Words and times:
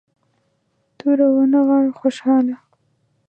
توره 0.97 1.27
ونغاړه 1.35 1.91
خوشحاله. 1.99 2.55